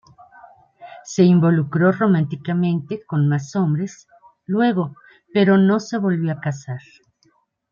Se 1.03 1.21
involucró 1.21 1.91
románticamente 1.91 3.05
con 3.05 3.29
más 3.29 3.55
hombres 3.55 4.07
luego, 4.47 4.95
pero 5.31 5.59
no 5.59 5.79
se 5.79 5.99
volvió 5.99 6.31
a 6.33 6.39
casar. 6.39 6.79